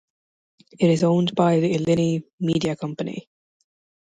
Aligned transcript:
It 0.79 0.89
is 0.89 1.03
owned 1.03 1.35
by 1.35 1.59
the 1.59 1.75
Illini 1.75 2.23
Media 2.39 2.75
Company. 2.75 3.29